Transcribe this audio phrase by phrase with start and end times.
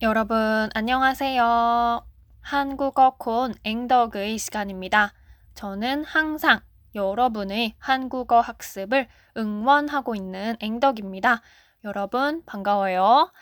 [0.00, 2.06] 여러분, 안녕하세요.
[2.40, 5.12] 한국어 콘 앵덕의 시간입니다.
[5.54, 6.60] 저는 항상
[6.94, 11.42] 여러분의 한국어 학습을 응원하고 있는 앵덕입니다.
[11.82, 13.32] 여러분, 반가워요.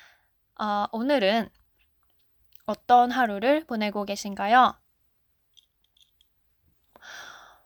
[0.58, 1.50] 어, 오늘은
[2.64, 4.77] 어떤 하루를 보내고 계신가요?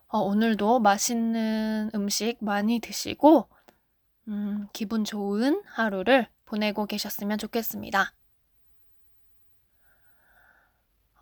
[0.09, 3.48] 어, 오늘도 맛있는 음식 많이 드시고,
[4.27, 8.14] 음, 기분 좋은 하루를 보내고 계셨으면 좋겠습니다.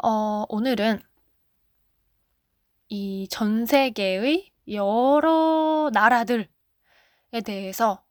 [0.03, 1.01] 어, 오늘은
[2.91, 6.47] 이 전 세계의 여러 나라들에
[7.45, 8.05] 대해서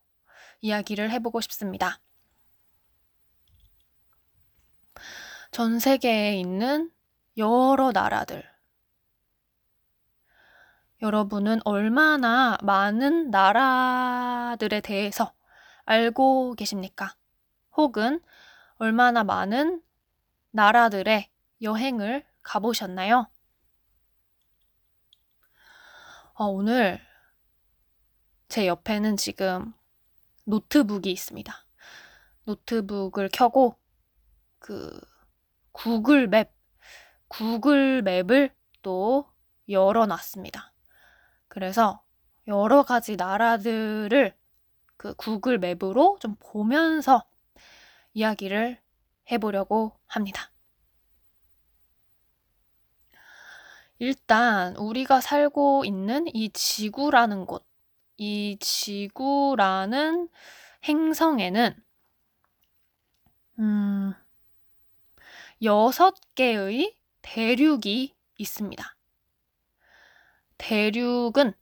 [0.60, 2.00] 이야기를 해보고 싶습니다.
[5.50, 6.90] 전 세계에 있는
[7.36, 8.44] 여러 나라들.
[11.00, 15.32] 여러분은 얼마나 많은 나라들에 대해서
[15.84, 17.14] 알고 계십니까?
[17.76, 18.20] 혹은
[18.76, 19.80] 얼마나 많은
[20.50, 21.30] 나라들의
[21.62, 23.26] 여행을 가보셨나요?
[26.34, 27.00] 어, 오늘
[28.48, 29.74] 제 옆에는 지금
[30.44, 31.52] 노트북이 있습니다.
[32.44, 33.76] 노트북을 켜고
[34.58, 34.98] 그
[35.72, 36.52] 구글 map,
[37.28, 39.28] 구글 맵을 또
[39.68, 40.72] 열어놨습니다.
[41.48, 42.02] 그래서
[42.46, 44.34] 여러 가지 나라들을
[44.96, 47.24] 그 구글 맵으로 좀 보면서
[48.14, 48.80] 이야기를
[49.30, 50.50] 해보려고 합니다.
[53.98, 57.66] 일단 우리가 살고 있는 이 지구라는 곳,
[58.16, 60.28] 이 지구라는
[60.84, 61.74] 행성에는
[63.58, 64.14] 음,
[65.62, 68.96] 여섯 개의 대륙이 있습니다.
[70.58, 71.52] 대륙은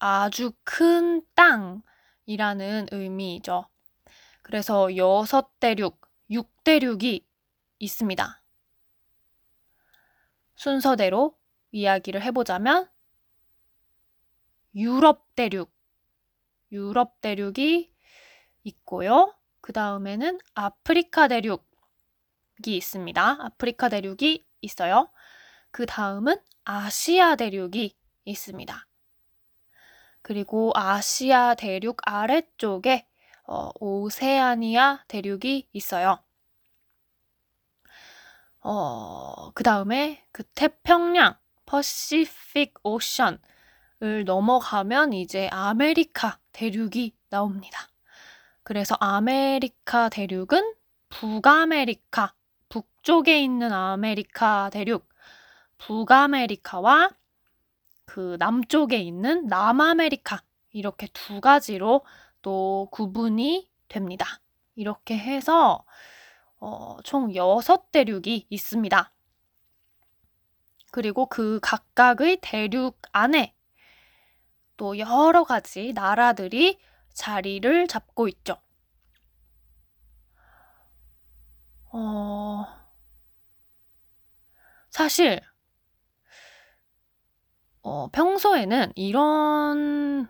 [0.00, 3.68] 아주 큰 땅이라는 의미죠.
[4.42, 7.24] 그래서 여섯 대륙, 육 대륙이
[7.78, 8.42] 있습니다.
[10.56, 11.36] 순서대로
[11.72, 12.88] 이야기를 해보자면
[14.74, 15.72] 유럽 대륙,
[16.70, 17.92] 유럽 대륙이
[18.64, 19.34] 있고요.
[19.60, 21.58] 그 다음에는 아프리카 대륙이
[22.64, 23.38] 있습니다.
[23.40, 25.10] 아프리카 대륙이 있어요.
[25.70, 28.86] 그 다음은 아시아 대륙이 있습니다.
[30.22, 33.06] 그리고 아시아 대륙 아래쪽에
[33.44, 36.22] 어, 오세아니아 대륙이 있어요.
[38.60, 41.36] 어, 그 다음에 그 태평양
[41.72, 43.38] Pacific Ocean을
[44.26, 47.88] 넘어가면 이제 아메리카 대륙이 나옵니다.
[48.62, 50.74] 그래서 아메리카 대륙은
[51.08, 52.34] 북아메리카,
[52.68, 55.08] 북쪽에 있는 아메리카 대륙,
[55.78, 57.08] 북아메리카와
[58.04, 62.04] 그 남쪽에 있는 남아메리카 이렇게 두 가지로
[62.42, 64.26] 또 구분이 됩니다.
[64.74, 65.86] 이렇게 해서
[66.60, 69.12] 어, 총 6대륙이 있습니다.
[70.92, 73.54] 그리고 그 각각의 대륙 안에
[74.76, 76.78] 또 여러 가지 나라들이
[77.14, 78.60] 자리를 잡고 있죠.
[81.92, 82.66] 어,
[84.90, 85.40] 사실,
[87.82, 90.28] 어, 평소에는 이런,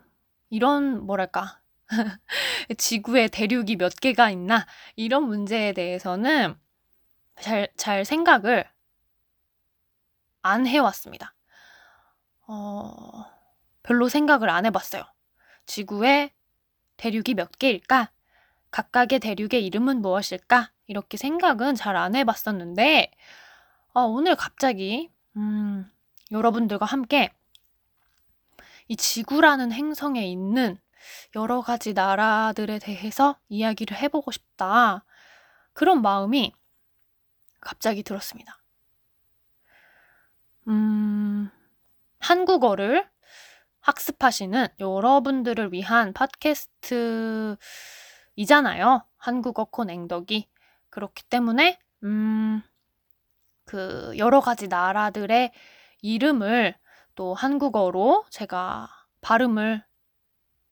[0.49, 1.61] 이런, 뭐랄까,
[2.77, 4.65] 지구에 대륙이 몇 개가 있나,
[4.95, 6.55] 이런 문제에 대해서는
[7.41, 8.72] 잘, 잘 생각을
[10.43, 11.33] 안 해왔습니다.
[12.47, 13.25] 어,
[13.81, 15.03] 별로 생각을 안 해봤어요.
[15.65, 16.31] 지구에
[16.97, 18.11] 대륙이 몇 개일까?
[18.71, 20.71] 각각의 대륙의 이름은 무엇일까?
[20.87, 23.11] 이렇게 생각은 잘 안 해봤었는데,
[23.93, 25.89] 어, 오늘 갑자기, 음,
[26.31, 27.31] 여러분들과 함께
[28.87, 30.77] 이 지구라는 행성에 있는
[31.35, 35.05] 여러 가지 나라들에 대해서 이야기를 해보고 싶다.
[35.73, 36.53] 그런 마음이
[37.61, 38.62] 갑자기 들었습니다.
[40.67, 41.49] 음,
[42.19, 43.07] 한국어를
[43.81, 47.57] 학습하시는 여러분들을 위한 팟캐스트이잖아요.
[49.17, 50.47] 한국어 콘 앵덕이.
[50.89, 52.61] 그렇기 때문에, 음,
[53.65, 55.51] 그, 여러 가지 나라들의
[56.01, 56.75] 이름을
[57.15, 58.89] 또 한국어로 제가
[59.21, 59.83] 발음을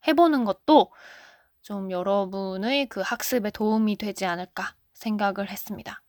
[0.08, 0.92] 해보는 것도
[1.62, 6.02] 좀 여러분의 그 학습에 도움이 되지 않을까 생각을 했습니다.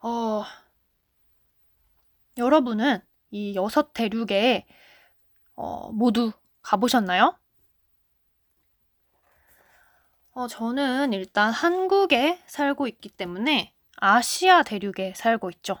[0.00, 0.44] 어,
[2.38, 3.00] 여러분은
[3.30, 4.66] 이 여섯 대륙에
[5.56, 6.32] 어, 모두
[6.62, 7.36] 가보셨나요?
[10.30, 15.78] 어, 저는 일단 한국에 살고 있기 때문에 아시아 대륙에 살고 있죠.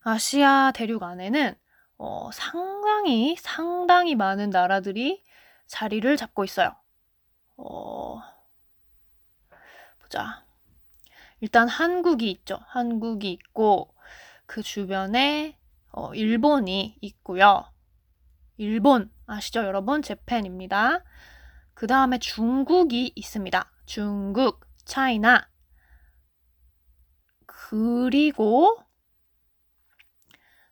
[0.00, 1.54] 아시아 대륙 안에는
[1.96, 5.24] 어, 상당히 상당히 많은 나라들이
[5.66, 6.76] 자리를 잡고 있어요.
[7.56, 8.20] 어,
[10.00, 10.44] 보자.
[11.40, 12.58] 일단 한국이 있죠.
[12.66, 13.93] 한국이 있고
[14.46, 15.58] 그 주변에
[15.92, 17.64] 어, 일본이 있고요.
[18.56, 20.02] 일본 아시죠, 여러분?
[20.02, 21.04] 재팬입니다.
[21.74, 23.70] 그 다음에 중국이 있습니다.
[23.86, 25.48] 중국, 차이나.
[27.46, 28.78] 그리고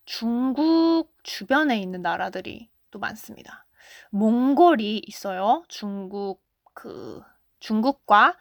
[0.04, 3.66] 중국 주변에 있는 나라들이 또 많습니다.
[4.10, 5.64] 몽골이 있어요.
[5.68, 6.44] 중국
[6.74, 7.22] 그
[7.60, 8.36] 중국과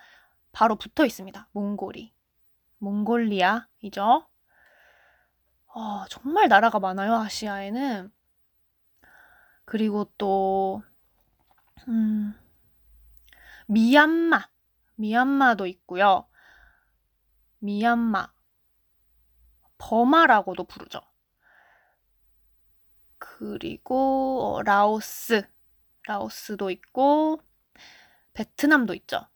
[0.51, 1.47] 바로 붙어 있습니다.
[1.51, 2.13] 몽골이.
[2.79, 4.27] 몽골리아이죠.
[5.73, 8.11] 어, 정말 나라가 많아요, 아시아에는.
[9.65, 10.83] 그리고 또,
[11.87, 12.33] 음,
[13.67, 14.49] 미얀마.
[14.95, 16.27] 미얀마도 있고요.
[17.59, 18.33] 미얀마.
[19.77, 20.99] 버마라고도 부르죠.
[23.17, 25.47] 그리고 어, 라오스.
[26.07, 27.41] 라오스도 있고,
[28.33, 29.27] 베트남도 있죠.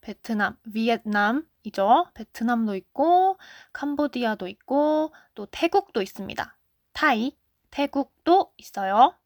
[0.00, 2.10] 베트남, 비엔남 이죠.
[2.14, 3.38] 베트남도 있고,
[3.72, 6.58] 캄보디아도 있고, 또 태국도 있습니다.
[6.92, 7.36] 타이,
[7.70, 9.16] 태국도 있어요.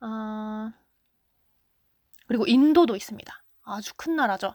[0.00, 0.72] 어,
[2.26, 3.42] 그리고 인도도 있습니다.
[3.62, 4.54] 아주 큰 나라죠.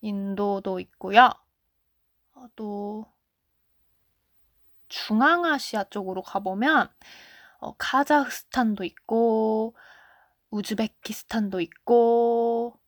[0.00, 1.30] 인도도 있고요.
[2.34, 3.06] 어, 또
[4.88, 6.88] 중앙아시아 쪽으로 가보면
[7.60, 9.74] 어, 카자흐스탄도 있고
[10.50, 12.78] 우즈베키스탄도 있고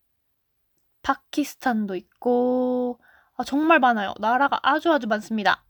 [1.03, 3.01] 파키스탄도 있고
[3.41, 4.13] 아, 정말 많아요.
[4.21, 5.65] 나라가 아주 아주 많습니다.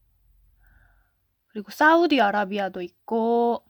[1.47, 3.65] 그리고 사우디아라비아도 있고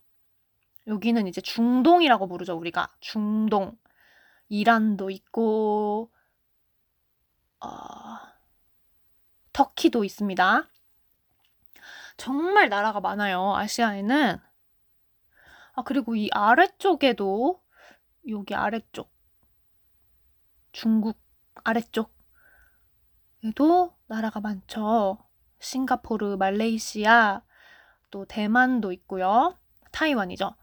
[0.86, 2.88] 여기는 이제 중동이라고 부르죠, 우리가.
[3.00, 3.76] 중동.
[4.48, 6.10] 이란도 있고
[7.60, 7.68] 어,
[9.52, 10.70] 터키도 있습니다.
[12.16, 13.54] 정말 나라가 많아요.
[13.54, 14.38] 아시아에는.
[15.74, 17.62] 아, 그리고 이 아래쪽에도
[18.30, 19.12] 여기 아래쪽
[20.72, 21.20] 중국
[21.64, 22.19] 아래쪽
[23.44, 25.18] 에도 나라가 많죠.
[25.60, 27.42] 싱가포르, 말레이시아,
[28.10, 29.58] 또 대만도 있고요.
[29.92, 30.54] 타이완이죠.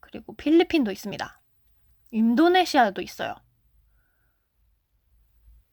[0.00, 1.40] 그리고 필리핀도 있습니다.
[2.10, 3.34] 인도네시아도 있어요.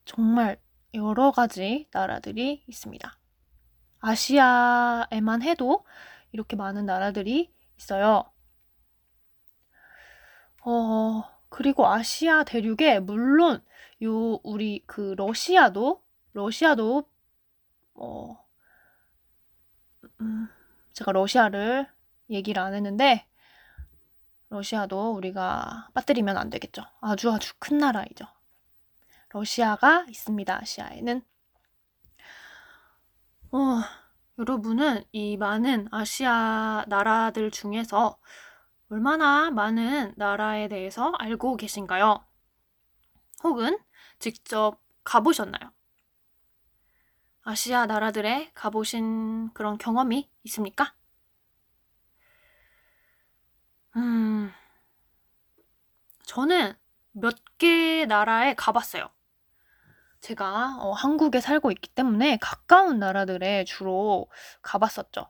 [0.06, 0.60] 정말
[0.94, 3.18] 여러 가지 나라들이 있습니다.
[4.00, 5.86] 아시아에만 해도
[6.32, 8.26] 이렇게 많은 나라들이 있어요.
[10.64, 13.64] 어, 그리고 아시아 대륙에 물론
[14.04, 17.04] 요 우리 그 러시아도 러시아도
[17.94, 18.46] 어
[20.22, 20.48] 음,
[20.94, 21.88] 제가 러시아를
[22.30, 23.28] 얘기를 안 했는데
[24.50, 26.84] 러시아도 우리가 빠뜨리면 안 되겠죠.
[27.02, 28.26] 아주 아주 큰 나라이죠.
[29.30, 30.60] 러시아가 있습니다.
[30.62, 31.22] 아시아에는.
[33.54, 33.82] 어,
[34.40, 38.18] 여러분은 이 많은 아시아 나라들 중에서
[38.90, 42.24] 얼마나 많은 나라에 대해서 알고 계신가요?
[43.44, 43.78] 혹은
[44.20, 45.72] 직접 가보셨나요?
[47.44, 50.94] 아시아 나라들에 가보신 그런 경험이 있습니까?
[53.96, 54.52] 음,
[56.26, 56.74] 저는
[57.14, 59.08] 몇 개 나라에 가봤어요.
[60.22, 64.28] 제가 어, 한국에 살고 있기 때문에 가까운 나라들에 주로
[64.64, 65.28] 가봤었죠.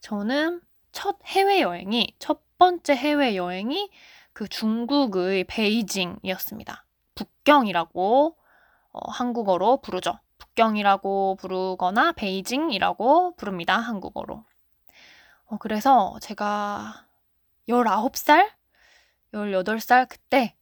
[0.00, 0.60] 저는
[0.92, 3.90] 첫 해외여행이, 첫 번째 해외여행이
[4.32, 6.84] 그 중국의 베이징이었습니다.
[7.16, 8.36] 북경이라고
[8.92, 10.20] 어, 한국어로 부르죠.
[10.54, 13.76] 북경이라고 부르거나 베이징이라고 부릅니다.
[13.76, 14.44] 한국어로.
[15.46, 17.06] 어, 그래서 제가
[17.68, 18.50] 19살?
[19.32, 20.56] 18살 그때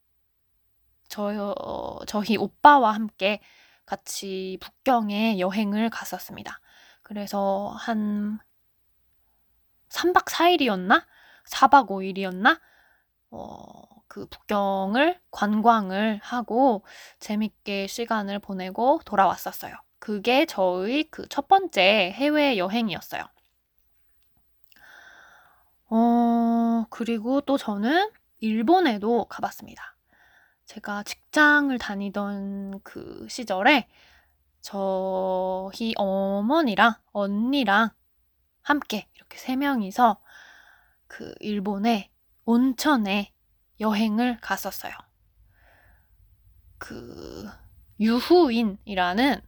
[1.08, 3.40] 저, 어, 저희 오빠와 함께
[3.84, 6.58] 같이 북경에 여행을 갔었습니다.
[7.02, 8.38] 그래서 한
[9.90, 11.04] 3박 4일이었나?
[11.44, 12.58] 4박 5일이었나?
[13.32, 13.72] 어,
[14.08, 16.84] 그 북경을 관광을 하고
[17.20, 19.74] 재밌게 시간을 보내고 돌아왔었어요.
[19.98, 23.24] 그게 저의 그 첫 번째 해외 여행이었어요.
[25.90, 28.10] 어, 그리고 또 저는
[28.40, 29.96] 일본에도 가봤습니다.
[30.66, 33.88] 제가 직장을 다니던 그 시절에
[34.60, 37.90] 저희 어머니랑 언니랑
[38.62, 40.20] 함께 이렇게 세 명이서
[41.08, 42.11] 그 일본의
[42.44, 43.32] 온천에
[43.80, 44.92] 여행을 갔었어요.
[46.78, 47.48] 그
[48.00, 49.40] 유후인이라는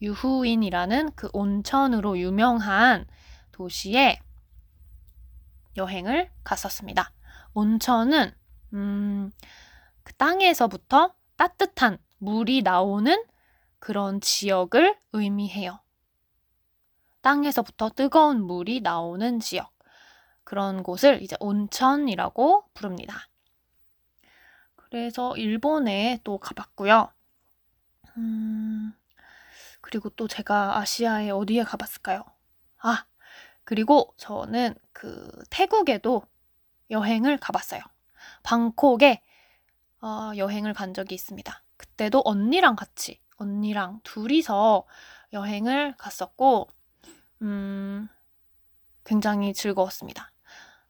[0.00, 3.06] 유후인이라는 그 온천으로 유명한
[3.52, 4.20] 도시에
[5.76, 7.12] 여행을 갔었습니다.
[7.54, 8.32] 온천은
[8.74, 9.30] 음,
[10.02, 13.24] 그 땅에서부터 따뜻한 물이 나오는
[13.78, 15.80] 그런 지역을 의미해요.
[17.20, 19.72] 땅에서부터 뜨거운 물이 나오는 지역.
[20.44, 23.28] 그런 곳을 이제 온천이라고 부릅니다.
[24.76, 27.12] 그래서 일본에 또 가봤고요.
[28.18, 28.92] 음,
[29.80, 32.24] 그리고 또 제가 아시아에 어디에 가봤을까요?
[32.78, 33.06] 아,
[33.64, 36.22] 그리고 저는 그 태국에도
[36.90, 37.80] 여행을 가봤어요.
[38.42, 39.22] 방콕에
[40.02, 41.62] 어, 여행을 간 적이 있습니다.
[41.76, 44.84] 그때도 언니랑 같이, 언니랑 둘이서
[45.32, 46.68] 여행을 갔었고,
[47.42, 48.08] 음,
[49.04, 50.31] 굉장히 즐거웠습니다.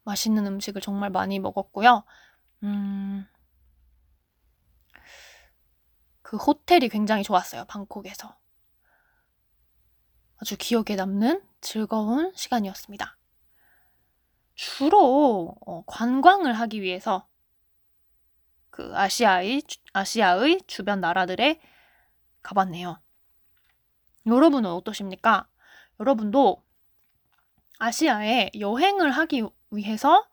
[0.03, 2.03] 맛있는 음식을 정말 많이 먹었고요.
[2.63, 3.27] 음,
[6.21, 7.65] 그 호텔이 굉장히 좋았어요.
[7.65, 8.35] 방콕에서.
[10.37, 13.17] 아주 기억에 남는 즐거운 시간이었습니다.
[14.55, 17.27] 주로 어, 관광을 하기 위해서
[18.69, 19.61] 그 아시아의
[19.93, 21.61] 아시아의 주변 나라들에
[22.41, 22.99] 가봤네요.
[24.25, 25.47] 여러분은 어떠십니까?
[25.99, 26.63] 여러분도
[27.79, 29.43] 아시아에 여행을 하기
[29.75, 30.27] 위해서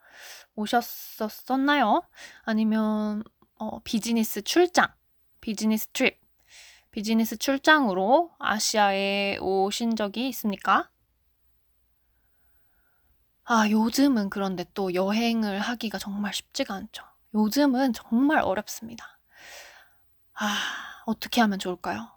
[0.57, 2.03] 오셨었나요?
[2.43, 3.25] 아니면
[3.59, 4.89] 어, 비즈니스 출장,
[5.41, 6.21] 비즈니스 트립,
[6.93, 10.91] 비즈니스 출장으로 아시아에 오신 적이 있습니까?
[13.45, 17.05] 아, 요즘은 그런데 또 여행을 하기가 정말 쉽지가 않죠.
[17.35, 19.19] 요즘은 정말 어렵습니다.
[20.35, 20.57] 아,
[21.07, 22.09] 어떻게 하면 좋을까요?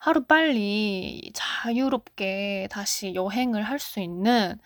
[0.00, 4.58] 하루 빨리 자유롭게 다시 여행을 할 수 있는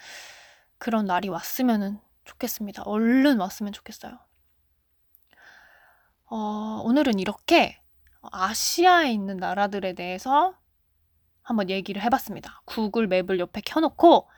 [0.78, 2.82] 그런 날이 왔으면 좋겠습니다.
[2.84, 4.18] 얼른 왔으면 좋겠어요.
[6.26, 6.36] 어,
[6.84, 7.80] 오늘은 이렇게
[8.32, 10.54] 아시아에 있는 나라들에 대해서
[11.42, 12.62] 한번 얘기를 해봤습니다.
[12.64, 14.28] 구글 맵을 옆에 켜놓고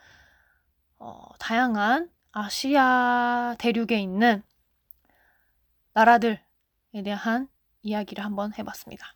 [0.99, 4.43] 어, 다양한 아시아 대륙에 있는
[5.93, 6.39] 나라들에
[7.03, 7.49] 대한
[7.81, 9.15] 이야기를 한번 해봤습니다.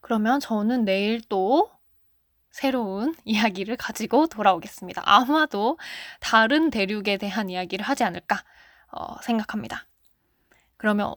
[0.00, 1.70] 그러면 저는 내일 또
[2.50, 5.02] 새로운 이야기를 가지고 돌아오겠습니다.
[5.04, 5.78] 아마도
[6.20, 8.42] 다른 대륙에 대한 이야기를 하지 않을까
[8.92, 9.86] 어, 생각합니다.
[10.76, 11.14] 그러면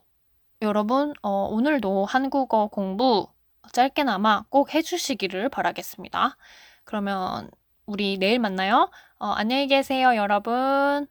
[0.62, 3.28] 여러분 어, 오늘도 한국어 공부
[3.72, 6.38] 짧게나마 꼭 해주시기를 바라겠습니다.
[6.84, 7.50] 그러면
[7.86, 8.90] 우리 내일 만나요.
[9.20, 11.08] 어, 안녕히 계세요, 여러분.